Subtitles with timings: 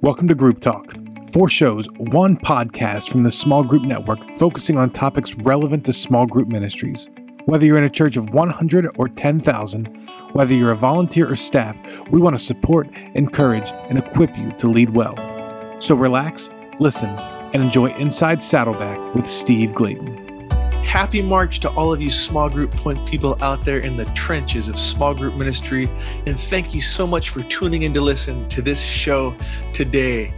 [0.00, 0.94] Welcome to Group Talk.
[1.32, 6.24] Four shows, one podcast from the Small Group Network focusing on topics relevant to small
[6.24, 7.08] group ministries.
[7.46, 9.86] Whether you're in a church of 100 or 10,000,
[10.34, 11.76] whether you're a volunteer or staff,
[12.10, 15.16] we want to support, encourage, and equip you to lead well.
[15.80, 20.27] So relax, listen, and enjoy Inside Saddleback with Steve Gladen.
[20.88, 24.70] Happy March to all of you small group point people out there in the trenches
[24.70, 25.86] of small group ministry.
[26.24, 29.36] And thank you so much for tuning in to listen to this show
[29.74, 30.32] today.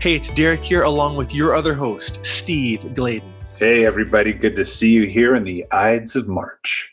[0.00, 3.30] Hey, it's Derek here, along with your other host, Steve Gladen.
[3.58, 4.32] Hey, everybody.
[4.32, 6.90] Good to see you here in the Ides of March.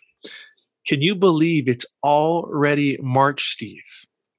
[0.85, 3.83] Can you believe it's already March, Steve?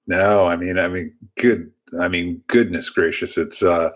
[0.07, 1.73] No, I mean, I mean, good.
[1.99, 3.39] I mean, goodness gracious.
[3.39, 3.89] It's, uh,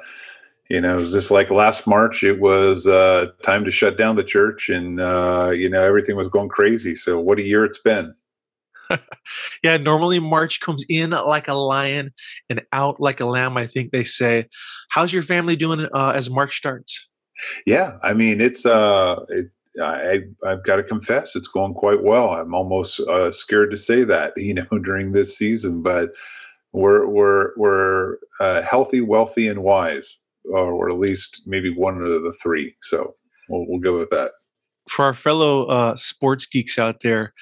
[0.72, 4.16] you know, it was just like last March, it was uh, time to shut down
[4.16, 6.94] the church and, uh, you know, everything was going crazy.
[6.94, 8.14] So, what a year it's been.
[9.62, 12.10] yeah, normally March comes in like a lion
[12.48, 14.48] and out like a lamb, I think they say.
[14.88, 17.06] How's your family doing uh, as March starts?
[17.66, 22.30] Yeah, I mean, it's, uh, it, I, I've got to confess, it's going quite well.
[22.30, 26.12] I'm almost uh, scared to say that, you know, during this season, but
[26.72, 32.34] we're, we're, we're uh, healthy, wealthy, and wise or at least maybe one of the
[32.42, 32.74] three.
[32.82, 33.12] So
[33.48, 34.32] we'll, we'll go with that.
[34.88, 37.32] For our fellow uh, sports geeks out there,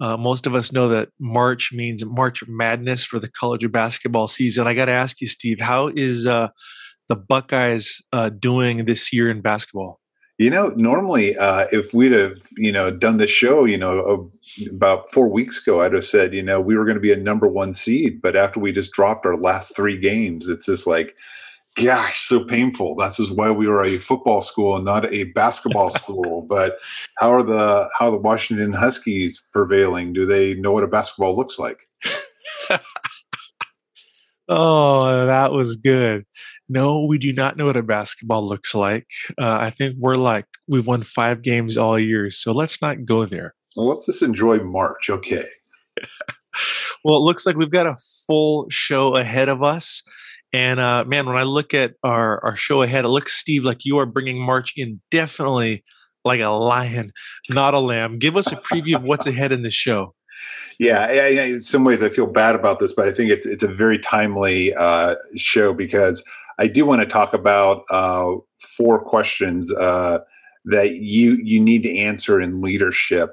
[0.00, 4.66] uh, most of us know that March means March Madness for the college basketball season.
[4.66, 6.48] I got to ask you, Steve, how is uh,
[7.08, 10.00] the Buckeyes uh, doing this year in basketball?
[10.38, 14.30] You know, normally, uh, if we'd have, you know, done the show, you know,
[14.70, 17.16] about four weeks ago, I'd have said, you know, we were going to be a
[17.16, 18.20] number one seed.
[18.20, 21.14] But after we just dropped our last three games, it's just like,
[21.76, 22.94] gosh, so painful.
[22.96, 26.42] That's just why we were a football school and not a basketball school.
[26.42, 26.78] But
[27.18, 30.12] how are the how are the Washington Huskies prevailing?
[30.12, 31.78] Do they know what a basketball looks like?
[34.48, 36.24] oh, that was good.
[36.68, 39.06] No, we do not know what a basketball looks like.
[39.40, 43.26] Uh, I think we're like we've won five games all year, so let's not go
[43.26, 43.54] there.
[43.76, 45.10] Well, let's just enjoy March.
[45.10, 45.46] Okay.
[47.04, 47.96] well, it looks like we've got a
[48.26, 50.02] full show ahead of us.
[50.54, 53.84] And uh, man, when I look at our, our show ahead, it looks, Steve, like
[53.84, 55.82] you are bringing March in definitely
[56.24, 57.12] like a lion,
[57.50, 58.20] not a lamb.
[58.20, 60.14] Give us a preview of what's ahead in the show.
[60.78, 63.64] Yeah, yeah, in some ways I feel bad about this, but I think it's it's
[63.64, 66.24] a very timely uh, show because
[66.58, 70.18] I do want to talk about uh, four questions uh,
[70.66, 73.30] that you you need to answer in leadership.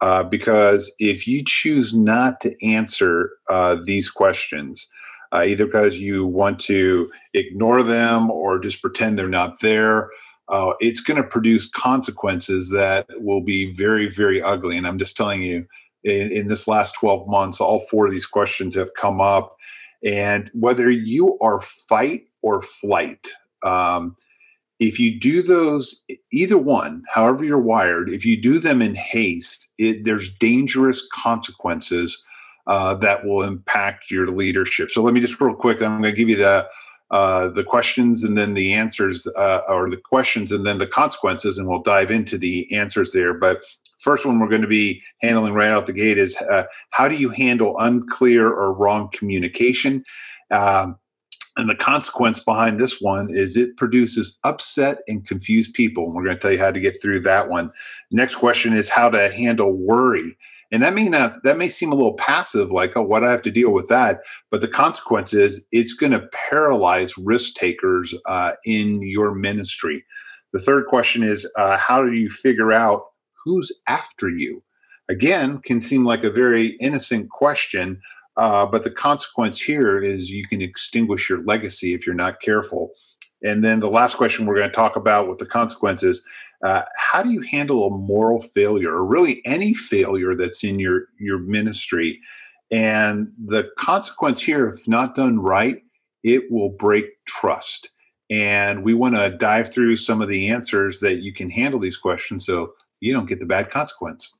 [0.00, 4.86] Uh, because if you choose not to answer uh, these questions,
[5.32, 10.10] uh, either because you want to ignore them or just pretend they're not there.
[10.48, 14.78] Uh, it's going to produce consequences that will be very, very ugly.
[14.78, 15.66] And I'm just telling you,
[16.04, 19.56] in, in, this last 12 months, all four of these questions have come up.
[20.02, 23.28] And whether you are fight or flight,
[23.62, 24.16] um,
[24.78, 26.02] if you do those,
[26.32, 32.24] either one, however you're wired, if you do them in haste, it, there's dangerous consequences
[32.68, 34.90] uh, that will impact your leadership.
[34.90, 35.82] So let me just real quick.
[35.82, 36.68] I'm going to give you the
[37.10, 41.56] uh, the questions and then the answers, uh, or the questions and then the consequences,
[41.56, 43.32] and we'll dive into the answers there.
[43.32, 43.62] But
[43.98, 47.16] first one we're going to be handling right out the gate is uh, how do
[47.16, 50.04] you handle unclear or wrong communication?
[50.50, 50.98] Um,
[51.56, 56.04] and the consequence behind this one is it produces upset and confused people.
[56.04, 57.72] And we're going to tell you how to get through that one.
[58.10, 60.36] Next question is how to handle worry
[60.70, 63.42] and that may not that may seem a little passive, like, oh, what I have
[63.42, 64.20] to deal with that.
[64.50, 70.04] But the consequence is it's going to paralyze risk takers uh, in your ministry.
[70.52, 73.02] The third question is uh, how do you figure out
[73.44, 74.62] who's after you?
[75.08, 77.98] Again, can seem like a very innocent question,
[78.36, 82.90] uh, but the consequence here is you can extinguish your legacy if you're not careful.
[83.42, 86.24] And then the last question we're going to talk about with the consequences
[86.64, 91.06] uh, how do you handle a moral failure or really any failure that's in your
[91.18, 92.20] your ministry?
[92.70, 95.82] And the consequence here if not done right
[96.24, 97.90] it will break trust.
[98.28, 101.96] And we want to dive through some of the answers that you can handle these
[101.96, 104.34] questions so you don't get the bad consequence.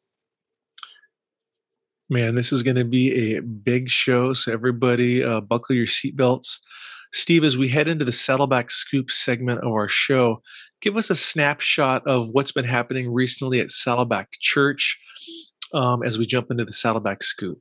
[2.11, 6.59] Man this is going to be a big show so everybody uh, buckle your seatbelts
[7.13, 10.43] Steve, as we head into the Saddleback Scoop segment of our show,
[10.81, 14.99] give us a snapshot of what's been happening recently at Saddleback Church
[15.75, 17.61] um, as we jump into the Saddleback Scoop.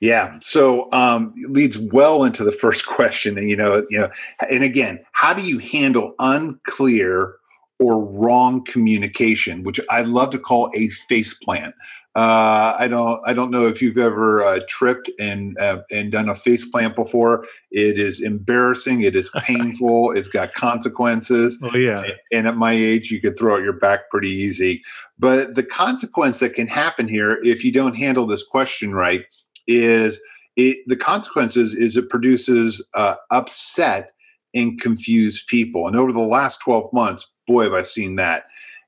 [0.00, 4.08] Yeah, so um, leads well into the first question, and you know, you know,
[4.50, 7.36] and again, how do you handle unclear
[7.78, 11.74] or wrong communication, which I love to call a face plant?
[12.20, 13.18] Uh, I don't.
[13.26, 16.94] I don't know if you've ever uh, tripped and uh, and done a face plant
[16.94, 17.46] before.
[17.70, 19.00] It is embarrassing.
[19.04, 20.12] It is painful.
[20.12, 21.58] it's got consequences.
[21.62, 22.04] Oh yeah.
[22.30, 24.82] And at my age, you could throw out your back pretty easy.
[25.18, 29.24] But the consequence that can happen here if you don't handle this question right
[29.66, 30.20] is
[30.56, 30.76] it.
[30.88, 34.12] The consequences is it produces uh, upset
[34.54, 35.86] and confused people.
[35.86, 38.42] And over the last twelve months, boy, have I seen that.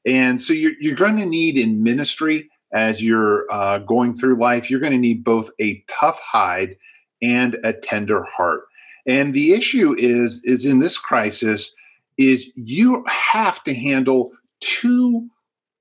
[0.05, 4.71] And so you're, you're going to need in ministry as you're uh, going through life,
[4.71, 6.77] you're going to need both a tough hide
[7.21, 8.63] and a tender heart.
[9.07, 11.75] And the issue is, is in this crisis,
[12.19, 15.29] is you have to handle two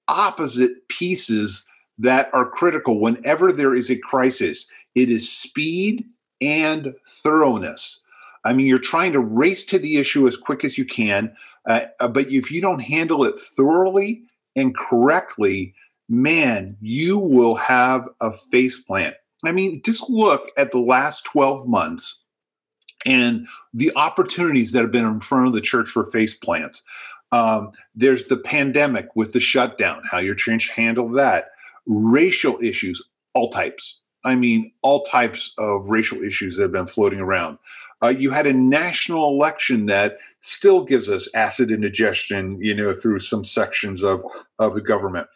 [0.07, 1.67] opposite pieces
[1.97, 4.67] that are critical whenever there is a crisis.
[4.95, 6.05] It is speed
[6.41, 8.01] and thoroughness.
[8.43, 11.35] I mean, you're trying to race to the issue as quick as you can,
[11.67, 14.23] uh, but if you don't handle it thoroughly
[14.55, 15.75] and correctly,
[16.11, 19.15] man, you will have a face plant.
[19.45, 22.21] I mean, just look at the last 12 months
[23.05, 26.83] and the opportunities that have been in front of the church for face plants.
[27.31, 31.45] Um, there's the pandemic with the shutdown, how your church handled that,
[31.87, 33.01] racial issues,
[33.33, 33.99] all types.
[34.25, 37.57] I mean, all types of racial issues that have been floating around.
[38.03, 43.19] Uh, you had a national election that still gives us acid indigestion, you know, through
[43.19, 44.23] some sections of,
[44.59, 45.27] of the government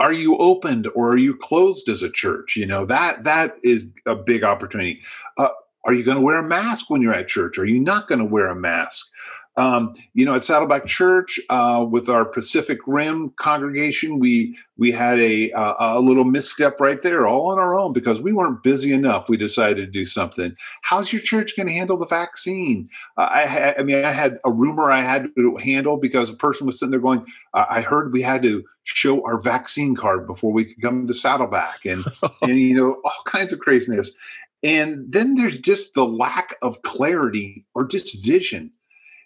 [0.00, 2.56] are you opened or are you closed as a church?
[2.56, 5.00] You know that that is a big opportunity.
[5.36, 5.48] Uh,
[5.84, 7.58] are you going to wear a mask when you're at church?
[7.58, 9.10] Are you not going to wear a mask
[9.56, 15.20] um, you know, at Saddleback Church uh, with our Pacific Rim congregation, we we had
[15.20, 19.28] a a little misstep right there, all on our own because we weren't busy enough.
[19.28, 20.56] We decided to do something.
[20.82, 22.88] How's your church going to handle the vaccine?
[23.16, 26.66] Uh, I I mean, I had a rumor I had to handle because a person
[26.66, 27.24] was sitting there going,
[27.54, 31.84] "I heard we had to show our vaccine card before we could come to Saddleback,"
[31.84, 32.04] and
[32.42, 34.16] and you know, all kinds of craziness.
[34.64, 38.72] And then there's just the lack of clarity or just vision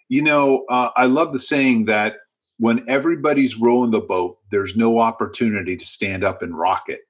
[0.09, 2.17] you know, uh, I love the saying that
[2.57, 7.01] when everybody's rowing the boat, there's no opportunity to stand up and rock it.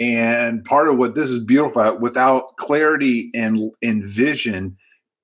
[0.00, 4.76] And part of what this is beautiful without clarity and, and vision,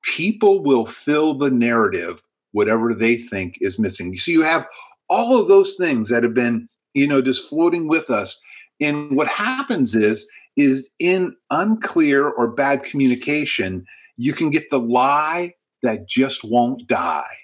[0.02, 2.22] people will fill the narrative
[2.52, 4.16] whatever they think is missing.
[4.16, 4.66] So you have
[5.08, 8.40] all of those things that have been, you know, just floating with us.
[8.80, 13.84] And what happens is, is in unclear or bad communication,
[14.16, 15.52] you can get the lie
[15.84, 17.36] that just won't die.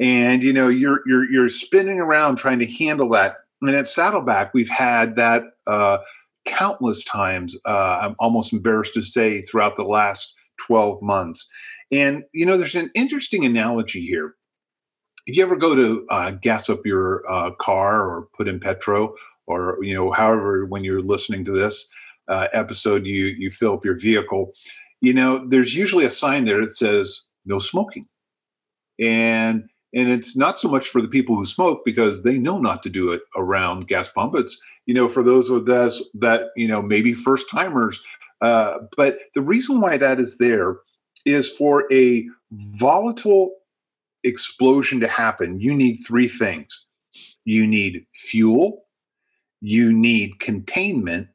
[0.00, 3.36] And you know, you're you're you're spinning around trying to handle that.
[3.62, 5.98] And at Saddleback, we've had that uh,
[6.44, 7.56] countless times.
[7.64, 10.34] Uh, I'm almost embarrassed to say throughout the last
[10.66, 11.48] 12 months.
[11.92, 14.34] And you know, there's an interesting analogy here.
[15.26, 19.14] If you ever go to uh, gas up your uh, car or put in petro,
[19.46, 21.86] or you know, however, when you're listening to this
[22.28, 24.52] uh, episode, you you fill up your vehicle.
[25.00, 28.06] You know, there's usually a sign there that says no smoking.
[28.98, 32.82] And and it's not so much for the people who smoke because they know not
[32.82, 34.34] to do it around gas pump.
[34.36, 38.00] It's you know for those of us that you know maybe first timers.
[38.40, 40.76] Uh, but the reason why that is there
[41.24, 43.54] is for a volatile
[44.24, 45.60] explosion to happen.
[45.60, 46.84] You need three things.
[47.44, 48.84] You need fuel,
[49.60, 51.28] you need containment,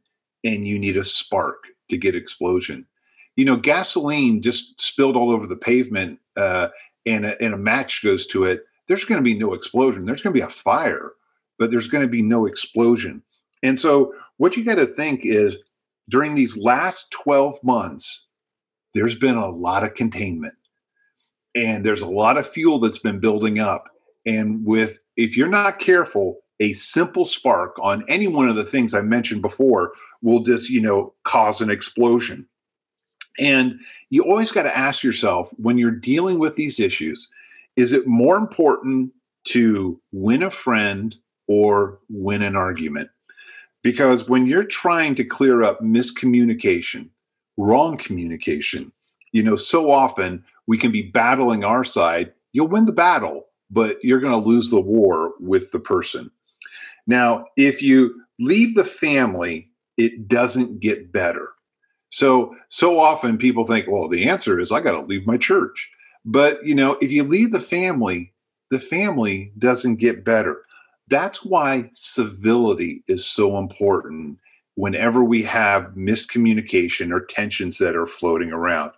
[0.44, 2.86] and you need a spark to get explosion
[3.40, 6.68] you know, gasoline just spilled all over the pavement uh,
[7.06, 10.04] and, a, and a match goes to it, there's going to be no explosion.
[10.04, 11.14] There's going to be a fire,
[11.58, 13.24] but there's going to be no explosion.
[13.64, 15.58] And so, what you got to think is
[16.10, 18.28] during these last 12 months,
[18.94, 20.56] there's been a lot of containment
[21.56, 23.86] and there's a lot of fuel that's been building up.
[24.26, 28.94] And with, if you're not careful, a simple spark on any one of the things
[28.94, 32.46] I mentioned before will just, you know, cause an explosion.
[33.40, 33.80] And
[34.10, 37.28] you always got to ask yourself when you're dealing with these issues
[37.76, 39.14] is it more important
[39.46, 41.16] to win a friend
[41.48, 43.10] or win an argument?
[43.84, 47.10] Because when you're trying to clear up miscommunication,
[47.56, 48.92] wrong communication,
[49.32, 52.34] you know, so often we can be battling our side.
[52.52, 56.30] You'll win the battle, but you're going to lose the war with the person.
[57.08, 61.50] Now, if you leave the family, it doesn't get better.
[62.10, 65.90] So so often people think, well, the answer is I got to leave my church.
[66.26, 68.34] But you know, if you leave the family,
[68.72, 70.64] the family doesn't get better.
[71.08, 74.38] That's why civility is so important
[74.76, 78.92] whenever we have miscommunication or tensions that are floating around.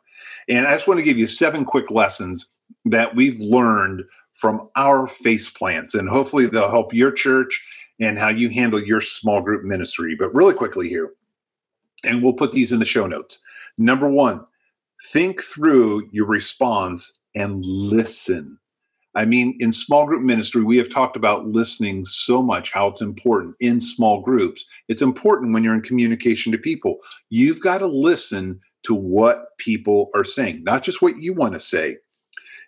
[0.47, 2.51] And I just want to give you seven quick lessons
[2.85, 4.03] that we've learned
[4.33, 7.63] from our face plants, and hopefully they'll help your church
[7.99, 10.15] and how you handle your small group ministry.
[10.15, 11.11] But really quickly here,
[12.03, 13.41] and we'll put these in the show notes.
[13.77, 14.45] Number one,
[15.11, 18.57] think through your response and listen.
[19.13, 23.01] I mean, in small group ministry, we have talked about listening so much, how it's
[23.01, 24.65] important in small groups.
[24.87, 26.99] It's important when you're in communication to people.
[27.29, 31.59] You've got to listen to what people are saying, not just what you want to
[31.59, 31.97] say.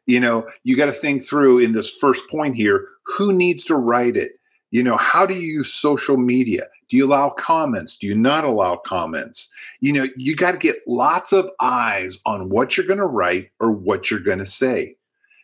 [0.06, 3.76] You know, you got to think through in this first point here who needs to
[3.76, 4.34] write it?
[4.74, 6.64] You know, how do you use social media?
[6.90, 7.96] Do you allow comments?
[7.96, 9.54] Do you not allow comments?
[9.82, 13.52] You know, you got to get lots of eyes on what you're going to write
[13.60, 14.96] or what you're going to say.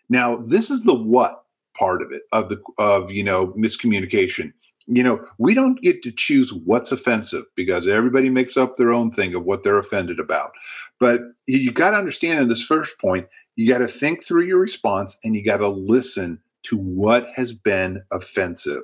[0.09, 1.43] Now, this is the what
[1.77, 4.51] part of it of the of you know miscommunication.
[4.87, 9.11] You know, we don't get to choose what's offensive because everybody makes up their own
[9.11, 10.53] thing of what they're offended about.
[10.99, 14.57] But you got to understand in this first point, you got to think through your
[14.57, 18.83] response and you got to listen to what has been offensive.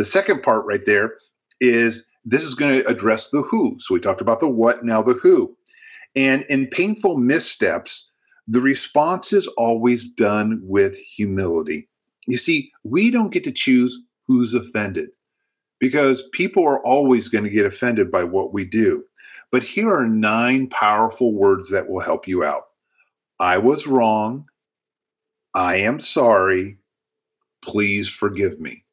[0.00, 1.18] The second part right there
[1.60, 3.76] is this is going to address the who.
[3.80, 5.54] So we talked about the what, now the who.
[6.16, 8.10] And in painful missteps,
[8.48, 11.86] the response is always done with humility.
[12.26, 15.10] You see, we don't get to choose who's offended
[15.80, 19.04] because people are always going to get offended by what we do.
[19.52, 22.62] But here are nine powerful words that will help you out
[23.38, 24.46] I was wrong.
[25.52, 26.78] I am sorry.
[27.62, 28.86] Please forgive me.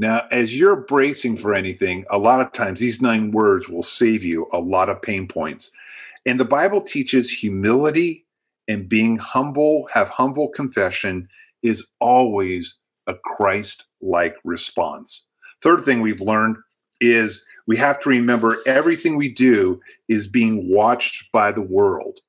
[0.00, 4.22] Now, as you're bracing for anything, a lot of times these nine words will save
[4.22, 5.72] you a lot of pain points.
[6.24, 8.24] And the Bible teaches humility
[8.68, 11.28] and being humble, have humble confession
[11.64, 12.76] is always
[13.08, 15.26] a Christ like response.
[15.62, 16.58] Third thing we've learned
[17.00, 22.20] is we have to remember everything we do is being watched by the world.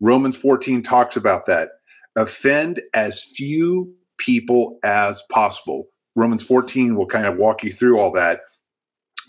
[0.00, 1.70] Romans 14 talks about that.
[2.16, 5.88] Offend as few people as possible.
[6.18, 8.40] Romans 14 will kind of walk you through all that.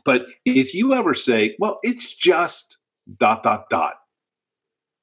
[0.05, 2.77] But if you ever say, well, it's just
[3.17, 3.95] dot, dot, dot,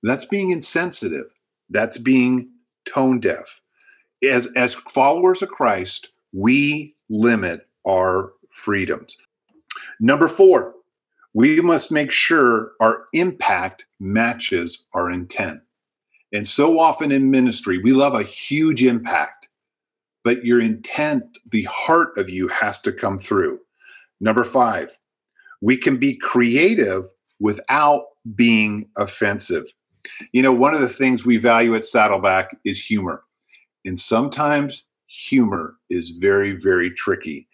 [0.02, 1.26] that's being insensitive.
[1.70, 2.48] That's being
[2.86, 3.60] tone deaf.
[4.22, 9.16] As, as followers of Christ, we limit our freedoms.
[10.00, 10.74] Number four,
[11.34, 15.60] we must make sure our impact matches our intent.
[16.32, 19.45] And so often in ministry, we love a huge impact,
[20.26, 23.60] but your intent, the heart of you has to come through.
[24.20, 24.90] Number five,
[25.60, 27.04] we can be creative
[27.38, 29.66] without being offensive.
[30.32, 33.22] You know, one of the things we value at Saddleback is humor.
[33.84, 37.46] And sometimes humor is very, very tricky.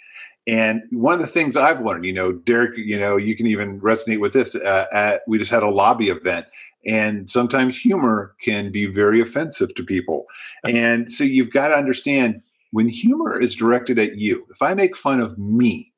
[0.46, 3.82] And one of the things I've learned, you know, Derek, you know, you can even
[3.82, 4.54] resonate with this.
[4.54, 6.46] Uh, at, we just had a lobby event,
[6.86, 10.24] and sometimes humor can be very offensive to people.
[10.64, 12.40] And so you've got to understand
[12.72, 15.92] when humor is directed at you, if I make fun of me,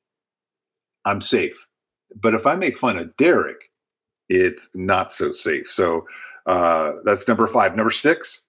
[1.05, 1.67] I'm safe.
[2.21, 3.71] But if I make fun of Derek,
[4.29, 5.69] it's not so safe.
[5.71, 6.07] So
[6.47, 7.75] uh, that's number five.
[7.77, 8.45] Number six,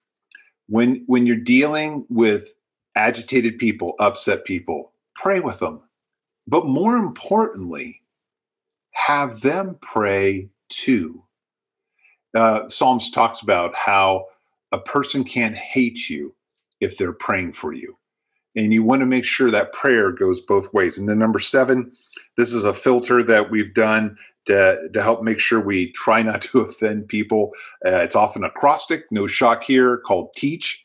[0.68, 2.52] when when you're dealing with
[2.96, 5.80] agitated people, upset people, pray with them.
[6.46, 8.02] But more importantly,
[8.92, 11.22] have them pray too.
[12.34, 14.26] Uh, Psalms talks about how
[14.72, 16.34] a person can't hate you
[16.80, 17.96] if they're praying for you.
[18.56, 20.96] And you want to make sure that prayer goes both ways.
[20.96, 21.92] And then number seven,
[22.36, 26.40] this is a filter that we've done to, to help make sure we try not
[26.42, 27.52] to offend people.
[27.84, 30.82] Uh, it's often acrostic, no shock here, called teach.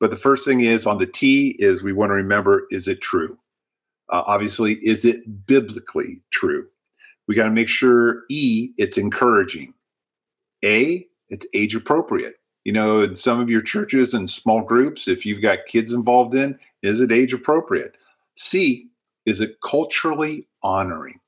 [0.00, 3.00] But the first thing is on the T is we want to remember is it
[3.00, 3.36] true?
[4.10, 6.66] Uh, obviously, is it biblically true?
[7.26, 9.74] We got to make sure E, it's encouraging.
[10.64, 12.37] A, it's age appropriate.
[12.68, 16.34] You know, in some of your churches and small groups, if you've got kids involved
[16.34, 17.96] in, is it age appropriate?
[18.36, 18.88] C,
[19.24, 21.18] is it culturally honoring?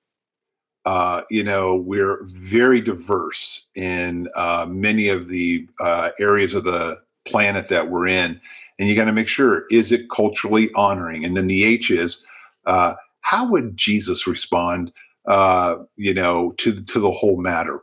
[0.84, 7.00] uh, you know, we're very diverse in uh, many of the uh, areas of the
[7.26, 8.40] planet that we're in.
[8.78, 11.24] And you got to make sure is it culturally honoring?
[11.24, 12.24] And then the H is
[12.66, 14.92] uh, how would Jesus respond,
[15.26, 17.82] uh, you know, to, to the whole matter?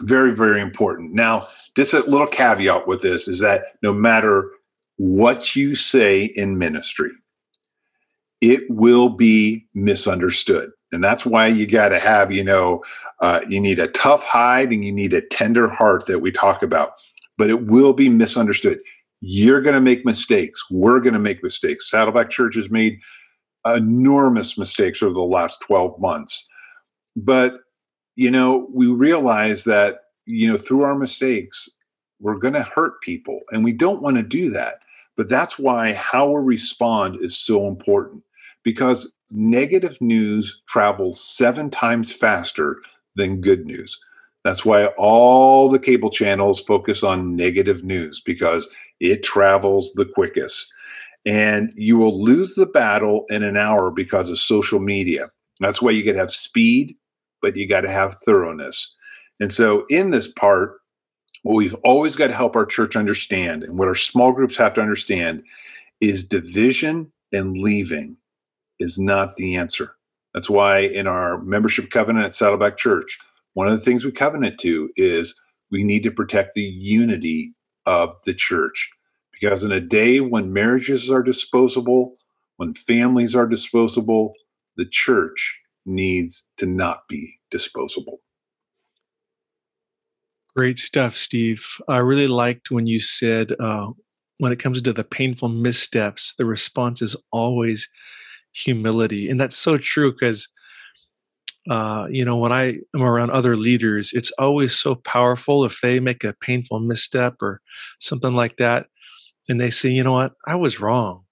[0.00, 1.12] Very, very important.
[1.12, 4.50] Now, just a little caveat with this is that no matter
[4.96, 7.10] what you say in ministry,
[8.40, 10.70] it will be misunderstood.
[10.92, 12.82] And that's why you got to have you know
[13.20, 16.62] uh, you need a tough hide and you need a tender heart that we talk
[16.62, 16.94] about
[17.40, 18.78] but it will be misunderstood.
[19.22, 20.62] You're going to make mistakes.
[20.70, 21.90] We're going to make mistakes.
[21.90, 23.00] Saddleback church has made
[23.64, 26.46] enormous mistakes over the last 12 months.
[27.16, 27.54] But
[28.20, 31.68] you know we realize that you know through our mistakes
[32.20, 34.80] we're going to hurt people and we don't want to do that
[35.16, 38.22] but that's why how we respond is so important
[38.62, 42.80] because negative news travels seven times faster
[43.16, 43.98] than good news.
[44.44, 48.68] That's why all the cable channels focus on negative news because
[49.00, 50.72] it travels the quickest.
[51.26, 55.30] And you will lose the battle in an hour because of social media.
[55.60, 56.96] That's why you to have speed,
[57.42, 58.94] but you got to have thoroughness.
[59.40, 60.80] And so, in this part,
[61.42, 64.74] what we've always got to help our church understand, and what our small groups have
[64.74, 65.42] to understand,
[66.00, 68.16] is division and leaving
[68.78, 69.94] is not the answer.
[70.34, 73.18] That's why in our membership covenant at Saddleback Church,
[73.54, 75.34] one of the things we covenant to is
[75.70, 77.54] we need to protect the unity
[77.86, 78.90] of the church.
[79.32, 82.16] Because in a day when marriages are disposable,
[82.58, 84.34] when families are disposable,
[84.76, 85.59] the church
[85.90, 88.20] needs to not be disposable.
[90.56, 91.64] Great stuff, Steve.
[91.88, 93.88] I really liked when you said uh,
[94.38, 97.88] when it comes to the painful missteps, the response is always
[98.52, 99.28] humility.
[99.28, 100.48] And that's so true because
[101.68, 106.00] uh, you know, when I am around other leaders, it's always so powerful if they
[106.00, 107.60] make a painful misstep or
[107.98, 108.86] something like that.
[109.48, 111.24] And they say, you know what, I was wrong.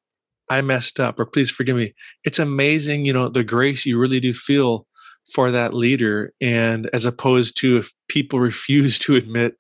[0.51, 1.95] I messed up, or please forgive me.
[2.25, 4.87] It's amazing, you know, the grace you really do feel
[5.33, 6.33] for that leader.
[6.41, 9.55] And as opposed to if people refuse to admit,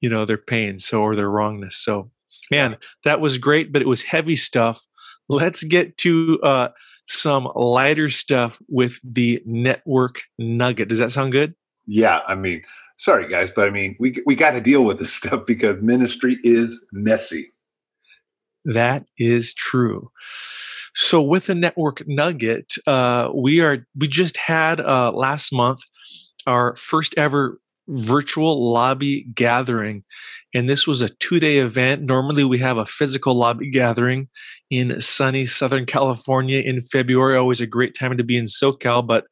[0.00, 1.76] you know, their pain, so or their wrongness.
[1.76, 2.10] So,
[2.50, 4.84] man, that was great, but it was heavy stuff.
[5.28, 6.68] Let's get to uh,
[7.06, 10.88] some lighter stuff with the network nugget.
[10.88, 11.54] Does that sound good?
[11.86, 12.62] Yeah, I mean,
[12.98, 16.38] sorry guys, but I mean, we we got to deal with this stuff because ministry
[16.42, 17.52] is messy.
[18.64, 20.10] That is true.
[20.96, 25.80] So with the network nugget, uh, we are we just had uh, last month
[26.46, 30.04] our first ever virtual lobby gathering.
[30.54, 32.02] And this was a two day event.
[32.02, 34.28] Normally, we have a physical lobby gathering
[34.70, 37.36] in sunny Southern California in February.
[37.36, 39.06] Always a great time to be in SoCal.
[39.06, 39.26] But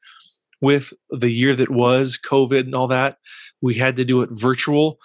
[0.60, 3.18] with the year that was, COVID and all that,
[3.60, 4.98] we had to do it virtual.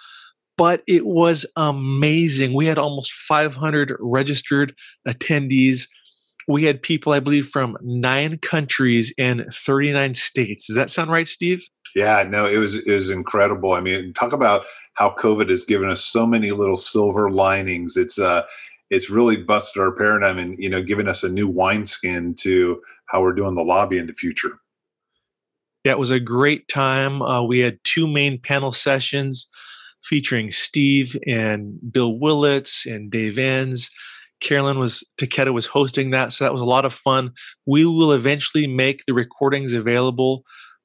[0.58, 2.52] But it was amazing.
[2.52, 4.74] We had almost 500 registered
[5.06, 5.88] attendees.
[6.48, 10.66] We had people, I believe, from nine countries and 39 states.
[10.66, 11.62] Does that sound right, Steve?
[11.94, 13.72] Yeah, no, it was it was incredible.
[13.72, 17.96] I mean, talk about how COVID has given us so many little silver linings.
[17.96, 18.42] It's uh
[18.90, 23.22] it's really busted our paradigm and you know given us a new wineskin to how
[23.22, 24.58] we're doing the lobby in the future.
[25.84, 27.22] Yeah, it was a great time.
[27.22, 29.48] Uh, we had two main panel sessions
[30.02, 33.90] featuring Steve and Bill Willits and Dave Enns.
[34.40, 37.30] Carolyn was Taketa was hosting that, so that was a lot of fun.
[37.66, 40.44] We will eventually make the recordings available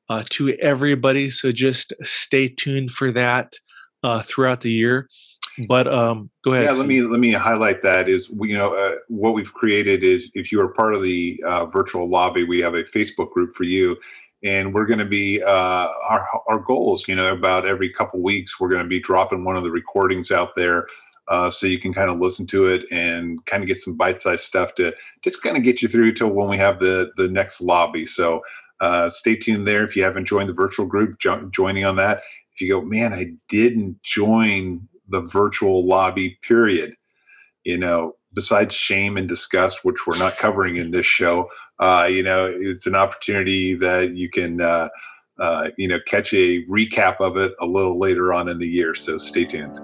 [0.09, 1.29] uh, to everybody.
[1.29, 3.53] So just stay tuned for that
[4.01, 5.07] uh, throughout the year.
[5.67, 6.65] But um, go ahead.
[6.65, 8.09] Yeah, let me let me highlight that.
[8.09, 11.41] Is we, you know uh, what we've created is if you are part of the
[11.45, 13.95] uh, virtual lobby, we have a Facebook group for you,
[14.43, 17.07] and we're going to be uh, our our goals.
[17.07, 20.31] You know, about every couple weeks, we're going to be dropping one of the recordings
[20.31, 20.87] out there.
[21.29, 24.43] Uh, so you can kind of listen to it and kind of get some bite-sized
[24.43, 27.61] stuff to just kind of get you through to when we have the the next
[27.61, 28.05] lobby.
[28.05, 28.41] So
[28.81, 32.23] uh, stay tuned there if you haven't joined the virtual group, jo- joining on that.
[32.53, 36.93] If you go, man, I didn't join the virtual lobby, period.
[37.63, 42.23] You know, besides shame and disgust, which we're not covering in this show, uh, you
[42.23, 44.89] know, it's an opportunity that you can, uh,
[45.39, 48.93] uh, you know, catch a recap of it a little later on in the year.
[48.95, 49.79] So stay tuned.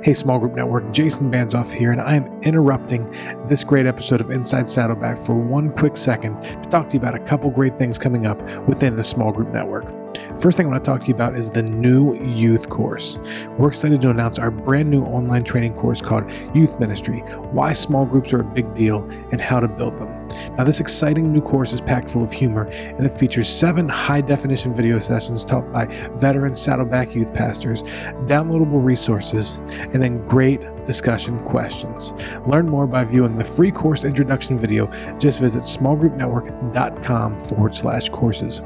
[0.00, 3.10] Hey, Small Group Network, Jason Banzoff here, and I am interrupting
[3.48, 7.16] this great episode of Inside Saddleback for one quick second to talk to you about
[7.16, 10.07] a couple great things coming up within the Small Group Network.
[10.40, 13.18] First thing I want to talk to you about is the new youth course.
[13.58, 18.06] We're excited to announce our brand new online training course called Youth Ministry Why Small
[18.06, 20.28] Groups Are a Big Deal and How to Build Them.
[20.56, 24.20] Now, this exciting new course is packed full of humor and it features seven high
[24.20, 27.82] definition video sessions taught by veteran Saddleback youth pastors,
[28.26, 32.12] downloadable resources, and then great discussion questions.
[32.46, 34.86] Learn more by viewing the free course introduction video.
[35.18, 38.62] Just visit smallgroupnetwork.com forward slash courses.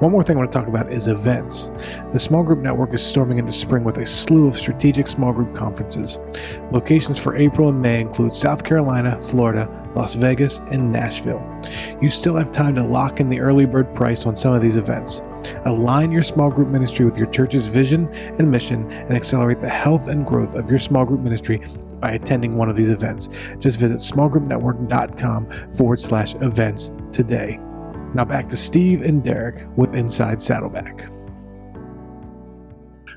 [0.00, 1.72] One more thing I want to talk about is events.
[2.12, 5.56] The Small Group Network is storming into spring with a slew of strategic small group
[5.56, 6.18] conferences.
[6.70, 11.44] Locations for April and May include South Carolina, Florida, Las Vegas, and Nashville.
[12.00, 14.76] You still have time to lock in the early bird price on some of these
[14.76, 15.20] events.
[15.64, 20.06] Align your small group ministry with your church's vision and mission and accelerate the health
[20.06, 21.60] and growth of your small group ministry
[21.98, 23.28] by attending one of these events.
[23.58, 27.58] Just visit smallgroupnetwork.com forward slash events today.
[28.14, 31.10] Now back to Steve and Derek with Inside Saddleback.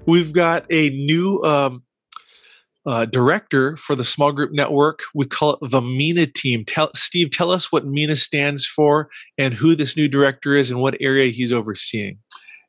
[0.05, 1.83] We've got a new um,
[2.85, 5.01] uh, director for the small group network.
[5.13, 6.65] We call it the MENA team.
[6.65, 10.81] Tell, Steve, tell us what MENA stands for and who this new director is and
[10.81, 12.17] what area he's overseeing.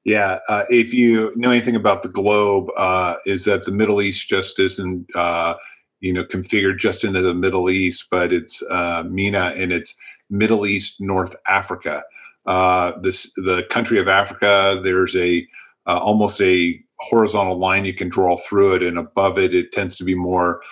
[0.04, 4.28] Yeah, uh, if you know anything about the globe, uh, is that the Middle East
[4.28, 5.54] just isn't uh,
[6.00, 9.94] you know configured just into the Middle East, but it's uh, MENA and it's
[10.28, 12.02] Middle East North Africa.
[12.46, 14.80] Uh, this the country of Africa.
[14.82, 15.46] There's a
[15.86, 19.96] uh, almost a horizontal line you can draw through it, and above it, it tends
[19.96, 20.62] to be more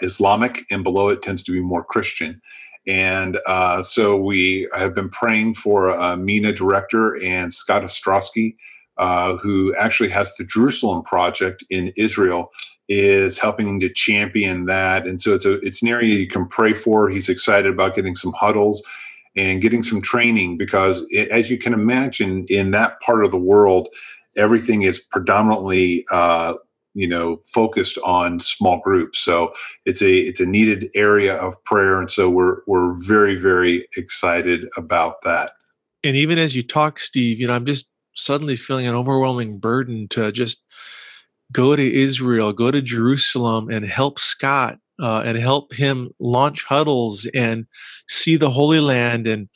[0.00, 2.40] Islamic, and below it tends to be more Christian.
[2.86, 8.54] And uh, so we have been praying for a MENA director and Scott Ostrowski
[8.98, 12.50] uh, who actually has the Jerusalem Project in Israel,
[12.88, 15.06] is helping to champion that.
[15.06, 17.08] And so it's a it's an area you can pray for.
[17.08, 18.82] He's excited about getting some huddles
[19.36, 23.38] and getting some training because, it, as you can imagine, in that part of the
[23.38, 23.88] world,
[24.36, 26.04] everything is predominantly.
[26.10, 26.54] Uh,
[26.94, 29.50] you know focused on small groups so
[29.86, 34.68] it's a it's a needed area of prayer and so we're we're very very excited
[34.76, 35.52] about that
[36.04, 40.06] and even as you talk steve you know i'm just suddenly feeling an overwhelming burden
[40.08, 40.66] to just
[41.52, 47.26] go to Israel, go to Jerusalem, and help Scott uh, and help him launch huddles
[47.34, 47.66] and
[48.08, 49.48] see the Holy Land and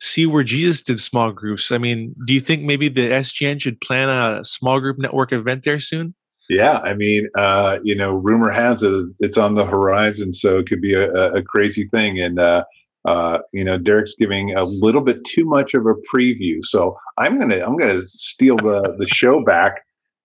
[0.00, 1.70] see where Jesus did small groups.
[1.70, 5.64] I mean, do you think maybe the SGN should plan a small group network event
[5.64, 6.14] there soon?
[6.48, 10.66] Yeah, I mean, uh, you know, rumor has it it's on the horizon, so it
[10.66, 12.18] could be a, a crazy thing.
[12.18, 12.64] And uh,
[13.04, 17.38] uh, you know, Derek's giving a little bit too much of a preview, so I'm
[17.38, 19.82] gonna I'm gonna steal the the show back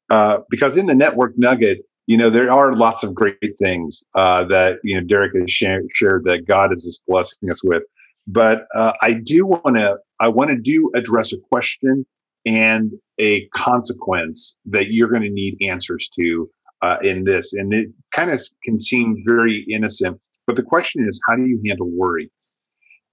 [0.10, 4.46] uh, because in the network nugget, you know, there are lots of great things uh,
[4.46, 7.84] that you know Derek has shared, shared that God is just blessing us with.
[8.26, 12.06] But uh, I do want to I want to do address a question
[12.46, 16.50] and a consequence that you're going to need answers to
[16.82, 20.22] uh, in this, and it kind of can seem very innocent.
[20.46, 22.32] But the question is, how do you handle worry?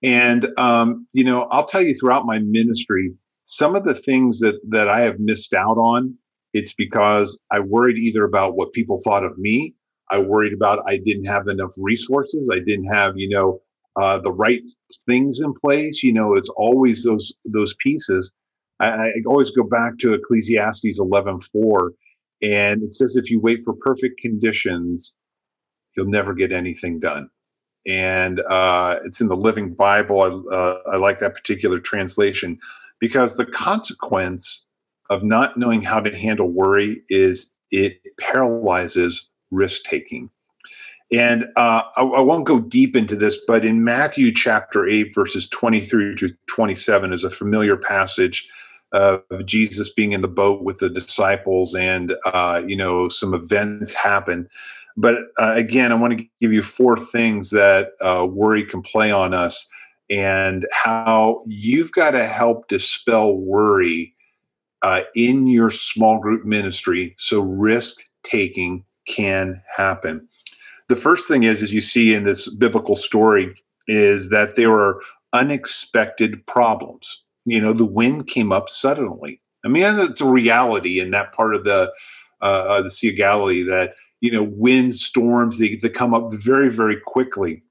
[0.05, 4.61] And um, you know, I'll tell you throughout my ministry, some of the things that
[4.69, 6.17] that I have missed out on,
[6.55, 9.75] it's because I worried either about what people thought of me.
[10.11, 12.49] I worried about I didn't have enough resources.
[12.53, 13.61] I didn't have, you know,
[13.97, 14.63] uh, the right
[15.07, 16.03] things in place.
[16.03, 18.33] You know, it's always those those pieces.
[18.81, 21.93] I, I always go back to Ecclesiastes eleven four,
[22.43, 25.17] and it says if you wait for perfect conditions,
[25.97, 27.31] you'll never get anything done
[27.87, 30.21] and uh, it's in the Living Bible.
[30.23, 32.59] I, uh, I like that particular translation
[33.01, 34.64] because the consequence
[35.11, 40.31] of not knowing how to handle worry is it paralyzes risk taking.
[41.13, 45.49] And uh, I, I, won't go deep into this, but in Matthew chapter 8, verses
[45.51, 48.49] 23 to 27 is a familiar passage
[48.93, 53.93] of Jesus being in the boat with the disciples, and, uh, you know, some events
[53.93, 54.49] happen.
[54.97, 59.11] But uh, again, I want to give you four things that uh, worry can play
[59.11, 59.69] on us
[60.11, 64.14] and how you've got to help dispel worry
[64.85, 70.29] uh, in your small group ministry so risk taking can happen.
[70.91, 73.55] The first thing is, as you see in this biblical story,
[73.89, 75.01] is that there were
[75.33, 77.23] unexpected problems.
[77.47, 79.41] You know, the wind came up suddenly.
[79.65, 81.91] I mean, it's a reality in that part of the
[82.43, 86.71] uh, the Sea of Galilee that you know wind storms they, they come up very
[86.71, 87.63] very quickly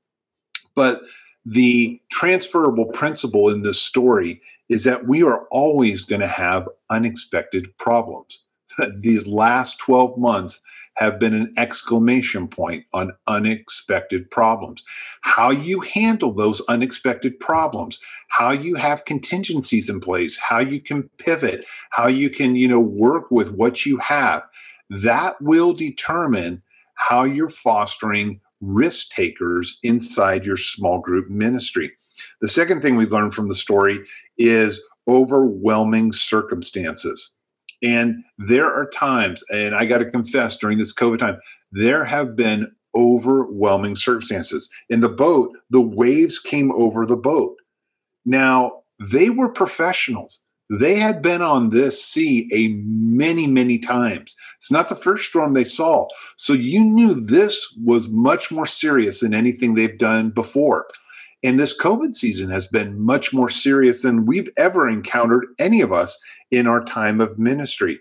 [0.76, 1.02] but
[1.45, 7.78] the transferable principle in this story is that we are always going to have unexpected
[7.78, 8.39] problems
[8.99, 10.62] the last 12 months
[10.95, 14.84] have been an exclamation point on unexpected problems.
[15.21, 17.97] How you handle those unexpected problems,
[18.28, 22.80] how you have contingencies in place, how you can pivot, how you can, you know,
[22.80, 24.43] work with what you have
[24.89, 26.62] that will determine
[26.95, 31.91] how you're fostering risk takers inside your small group ministry.
[32.41, 33.99] The second thing we learned from the story
[34.38, 37.32] is overwhelming circumstances.
[37.82, 41.38] And there are times, and I got to confess, during this COVID time,
[41.71, 44.69] there have been overwhelming circumstances.
[44.89, 47.58] In the boat, the waves came over the boat.
[48.26, 50.39] Now, they were professionals.
[50.69, 54.36] They had been on this sea a many, many times.
[54.58, 56.08] It's not the first storm they saw.
[56.38, 60.88] So you knew this was much more serious than anything they've done before.
[61.43, 65.91] And this COVID season has been much more serious than we've ever encountered, any of
[65.91, 66.17] us,
[66.51, 67.99] in our time of ministry.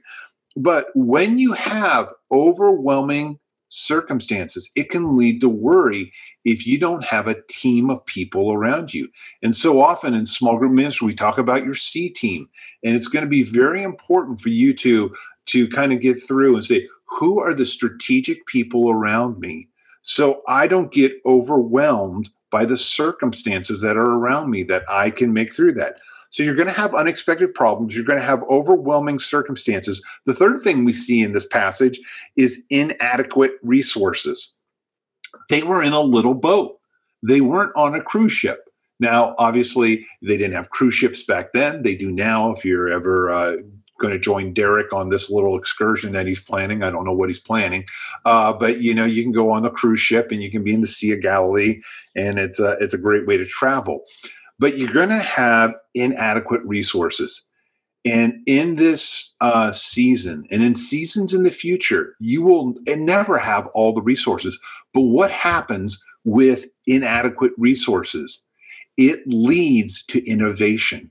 [0.57, 3.39] But when you have overwhelming
[3.73, 4.71] circumstances.
[4.77, 6.13] It can lead to worry
[6.45, 9.09] if you don't have a team of people around you.
[9.43, 12.49] And so often in small group ministry, we talk about your C team,
[12.85, 15.15] and it's going to be very important for you to
[15.47, 19.69] to kind of get through and say, who are the strategic people around me
[20.03, 25.33] so I don't get overwhelmed by the circumstances that are around me that I can
[25.33, 25.97] make through that.
[26.31, 27.95] So you're going to have unexpected problems.
[27.95, 30.01] You're going to have overwhelming circumstances.
[30.25, 32.01] The third thing we see in this passage
[32.37, 34.55] is inadequate resources.
[35.51, 36.79] They were in a little boat,
[37.23, 38.69] they weren't on a cruise ship.
[39.01, 41.83] Now, obviously, they didn't have cruise ships back then.
[41.83, 42.53] They do now.
[42.53, 43.57] If you're ever uh,
[44.03, 46.83] going to join Derek on this little excursion that he's planning.
[46.83, 47.87] I don't know what he's planning,
[48.27, 50.75] uh, but you know you can go on the cruise ship and you can be
[50.75, 51.81] in the Sea of Galilee,
[52.15, 54.03] and it's a, it's a great way to travel.
[54.59, 57.43] But you're going to have inadequate resources,
[58.05, 63.69] and in this uh, season and in seasons in the future, you will never have
[63.75, 64.59] all the resources.
[64.93, 68.45] But what happens with inadequate resources?
[68.99, 71.11] It leads to innovation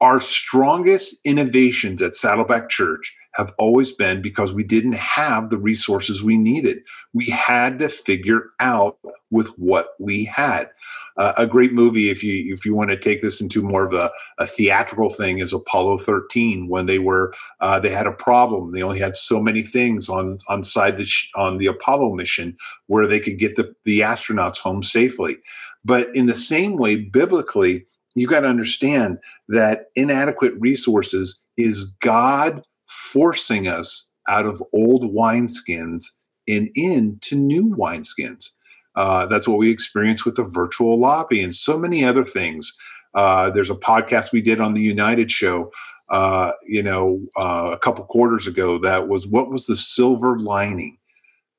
[0.00, 6.22] our strongest innovations at Saddleback Church have always been because we didn't have the resources
[6.22, 6.78] we needed.
[7.12, 8.98] We had to figure out
[9.30, 10.70] with what we had.
[11.18, 13.94] Uh, a great movie, if you if you want to take this into more of
[13.94, 16.68] a, a theatrical thing, is Apollo 13.
[16.68, 20.38] When they were uh, they had a problem, they only had so many things on
[20.48, 22.56] on side the sh- on the Apollo mission
[22.86, 25.38] where they could get the the astronauts home safely.
[25.84, 32.62] But in the same way, biblically you got to understand that inadequate resources is God
[32.88, 36.04] forcing us out of old wineskins
[36.48, 38.50] and into new wineskins.
[38.94, 42.72] Uh, that's what we experience with the virtual lobby and so many other things.
[43.14, 45.70] Uh, there's a podcast we did on the United Show,
[46.08, 48.78] uh, you know, uh, a couple quarters ago.
[48.78, 50.96] That was what was the silver lining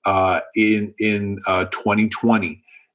[0.06, 2.50] uh, in in 2020.
[2.50, 2.54] Uh,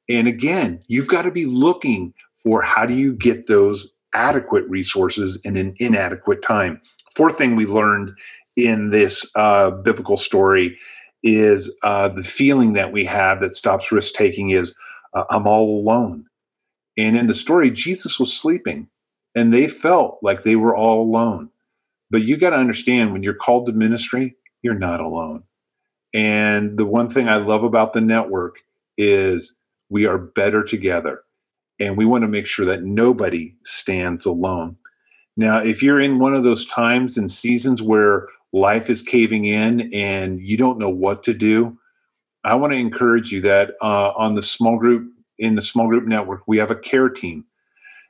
[0.08, 5.40] and again, you've got to be looking for how do you get those adequate resources
[5.44, 6.80] in an inadequate time.
[7.14, 8.12] Fourth thing we learned
[8.56, 10.78] in this uh, biblical story
[11.22, 14.74] is uh, the feeling that we have that stops risk taking is
[15.14, 16.26] uh, I'm all alone.
[16.98, 18.88] And in the story, Jesus was sleeping
[19.34, 21.48] and they felt like they were all alone.
[22.10, 25.44] But you got to understand when you're called to ministry, you're not alone.
[26.12, 28.60] And the one thing I love about the network
[28.98, 29.56] is
[29.88, 31.22] we are better together
[31.80, 34.76] and we want to make sure that nobody stands alone.
[35.36, 39.92] Now, if you're in one of those times and seasons where life is caving in
[39.94, 41.76] and you don't know what to do,
[42.44, 45.08] I want to encourage you that uh, on the small group
[45.38, 47.44] in the small group network, we have a care team.